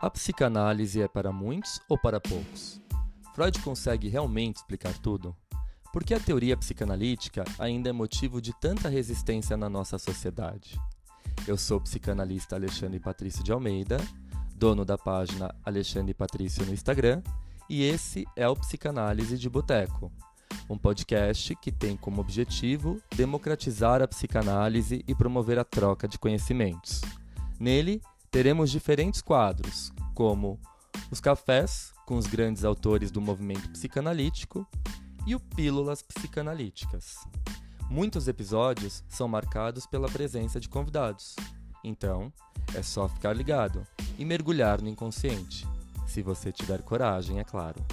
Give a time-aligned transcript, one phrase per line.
[0.00, 2.80] A psicanálise é para muitos ou para poucos?
[3.34, 5.36] Freud consegue realmente explicar tudo?
[5.92, 10.80] Por que a teoria psicanalítica ainda é motivo de tanta resistência na nossa sociedade?
[11.48, 13.96] Eu sou o psicanalista Alexandre Patrício de Almeida,
[14.54, 17.20] dono da página Alexandre Patrício no Instagram,
[17.68, 20.12] e esse é o Psicanálise de Boteco,
[20.70, 27.00] um podcast que tem como objetivo democratizar a psicanálise e promover a troca de conhecimentos.
[27.58, 28.00] Nele,
[28.30, 30.58] teremos diferentes quadros, como
[31.10, 34.66] os cafés com os grandes autores do movimento psicanalítico
[35.26, 37.16] e o Pílulas Psicanalíticas.
[37.90, 41.34] Muitos episódios são marcados pela presença de convidados,
[41.82, 42.32] então
[42.74, 43.86] é só ficar ligado
[44.18, 45.66] e mergulhar no inconsciente,
[46.06, 47.84] se você tiver coragem, é claro.